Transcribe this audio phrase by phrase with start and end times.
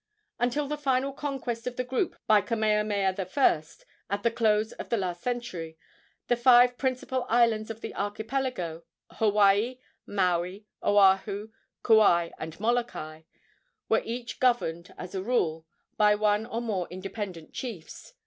[0.39, 3.63] Until the final conquest of the group by Kamehameha I.
[4.09, 5.77] at the close of the last century,
[6.27, 9.77] the five principal islands of the archipelago Hawaii,
[10.07, 11.51] Maui, Oahu,
[11.83, 13.25] Kauai and Molokai
[13.89, 15.67] were each governed, as a rule,
[15.97, 18.13] by one or more independent chiefs.